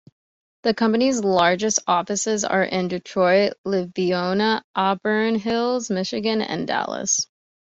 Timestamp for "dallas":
6.65-7.27